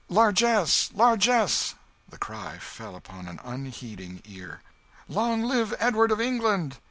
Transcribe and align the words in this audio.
"Largess, 0.09 0.89
largess!" 0.95 1.75
The 2.09 2.17
cry 2.17 2.57
fell 2.57 2.95
upon 2.95 3.27
an 3.27 3.39
unheeding 3.43 4.23
ear. 4.25 4.63
"Long 5.07 5.43
live 5.43 5.75
Edward 5.79 6.09
of 6.11 6.19
England!" 6.19 6.79